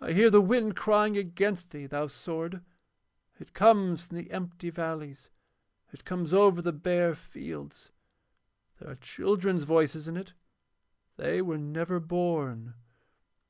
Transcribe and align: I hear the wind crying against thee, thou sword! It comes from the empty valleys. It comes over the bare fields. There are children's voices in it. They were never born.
I 0.00 0.12
hear 0.12 0.30
the 0.30 0.40
wind 0.40 0.74
crying 0.74 1.18
against 1.18 1.68
thee, 1.68 1.84
thou 1.86 2.06
sword! 2.06 2.62
It 3.38 3.52
comes 3.52 4.06
from 4.06 4.16
the 4.16 4.30
empty 4.30 4.70
valleys. 4.70 5.28
It 5.92 6.06
comes 6.06 6.32
over 6.32 6.62
the 6.62 6.72
bare 6.72 7.14
fields. 7.14 7.90
There 8.78 8.88
are 8.90 8.94
children's 8.96 9.64
voices 9.64 10.08
in 10.08 10.16
it. 10.16 10.32
They 11.18 11.42
were 11.42 11.58
never 11.58 12.00
born. 12.00 12.72